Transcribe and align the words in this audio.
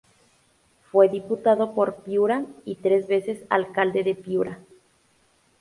Fue 0.91 1.09
diputado 1.09 1.75
por 1.75 1.97
Piura 1.97 2.43
y 2.65 2.77
tres 2.77 3.05
veces 3.07 3.43
alcalde 3.51 4.03
de 4.03 4.15
Piura. 4.15 4.57